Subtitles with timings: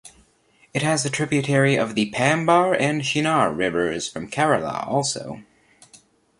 [0.73, 5.43] It has the Tributary of the Pambar and Chinnar rivers from Kerala also.